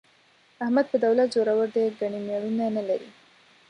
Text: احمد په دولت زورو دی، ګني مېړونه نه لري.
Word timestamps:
احمد 0.63 0.85
په 0.91 0.97
دولت 1.05 1.27
زورو 1.35 1.65
دی، 1.73 1.85
ګني 1.99 2.19
مېړونه 2.27 2.65
نه 2.75 2.83
لري. 2.89 3.09